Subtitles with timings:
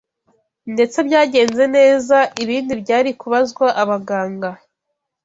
[0.73, 4.49] ndetse byagenze neza, ibindi byari kubazwa abaganga